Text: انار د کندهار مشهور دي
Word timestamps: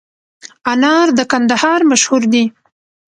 انار 0.71 1.07
د 1.17 1.19
کندهار 1.31 1.79
مشهور 1.91 2.21
دي 2.33 2.43